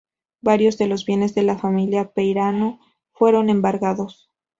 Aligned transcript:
Varios 0.41 0.79
de 0.79 0.87
los 0.87 1.05
bienes 1.05 1.35
de 1.35 1.43
la 1.43 1.59
familia 1.59 2.11
Peirano 2.11 2.79
fueron 3.11 3.51
embargados. 3.51 4.31